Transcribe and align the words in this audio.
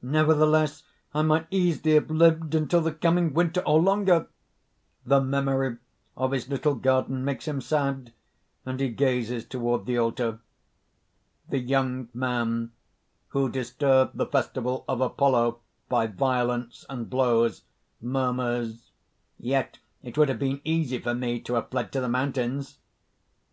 Nevertheless, 0.00 0.84
I 1.12 1.22
might 1.22 1.48
easily 1.50 1.94
have 1.94 2.08
lived 2.08 2.54
until 2.54 2.80
the 2.80 2.92
coming 2.92 3.34
winter, 3.34 3.62
or 3.66 3.80
longer!" 3.82 4.28
(The 5.04 5.20
memory 5.20 5.78
of 6.16 6.30
his 6.30 6.48
little 6.48 6.76
garden 6.76 7.24
makes 7.24 7.48
him 7.48 7.60
sad, 7.60 8.12
and 8.64 8.78
he 8.78 8.90
gazes 8.90 9.44
toward 9.44 9.86
the 9.86 9.98
altar.) 9.98 10.38
THE 11.48 11.58
YOUNG 11.58 12.10
MAN 12.14 12.70
(who 13.30 13.48
disturbed 13.50 14.16
the 14.18 14.26
festival 14.26 14.84
of 14.86 15.00
Apollo 15.00 15.58
by 15.88 16.06
violence 16.06 16.84
and 16.88 17.10
blows, 17.10 17.62
murmurs:) 18.00 18.92
"Yet 19.40 19.80
it 20.00 20.16
would 20.16 20.28
have 20.28 20.38
been 20.38 20.60
easy 20.62 21.00
for 21.00 21.12
me 21.12 21.40
to 21.40 21.54
have 21.54 21.70
fled 21.70 21.90
to 21.90 22.00
the 22.00 22.08
mountains!" 22.08 22.78